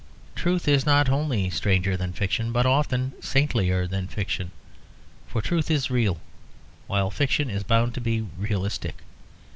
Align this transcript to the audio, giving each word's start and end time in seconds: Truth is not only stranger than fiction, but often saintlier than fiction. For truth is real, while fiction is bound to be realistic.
Truth 0.33 0.67
is 0.67 0.83
not 0.83 1.09
only 1.09 1.47
stranger 1.51 1.95
than 1.95 2.11
fiction, 2.11 2.51
but 2.51 2.65
often 2.65 3.11
saintlier 3.21 3.85
than 3.87 4.07
fiction. 4.07 4.49
For 5.27 5.43
truth 5.43 5.69
is 5.69 5.91
real, 5.91 6.19
while 6.87 7.11
fiction 7.11 7.51
is 7.51 7.61
bound 7.61 7.93
to 7.93 8.01
be 8.01 8.21
realistic. 8.21 9.03